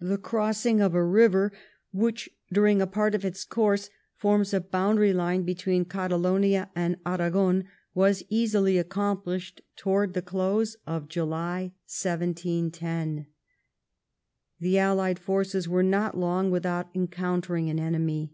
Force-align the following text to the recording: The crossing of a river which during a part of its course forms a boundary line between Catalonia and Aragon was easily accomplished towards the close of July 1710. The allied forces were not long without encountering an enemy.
The 0.00 0.18
crossing 0.18 0.80
of 0.80 0.96
a 0.96 1.04
river 1.04 1.52
which 1.92 2.28
during 2.52 2.82
a 2.82 2.88
part 2.88 3.14
of 3.14 3.24
its 3.24 3.44
course 3.44 3.88
forms 4.16 4.52
a 4.52 4.60
boundary 4.60 5.12
line 5.12 5.44
between 5.44 5.84
Catalonia 5.84 6.70
and 6.74 6.96
Aragon 7.06 7.68
was 7.94 8.24
easily 8.30 8.78
accomplished 8.78 9.60
towards 9.76 10.14
the 10.14 10.22
close 10.22 10.76
of 10.88 11.08
July 11.08 11.70
1710. 11.86 13.26
The 14.58 14.78
allied 14.80 15.20
forces 15.20 15.68
were 15.68 15.84
not 15.84 16.18
long 16.18 16.50
without 16.50 16.88
encountering 16.92 17.70
an 17.70 17.78
enemy. 17.78 18.32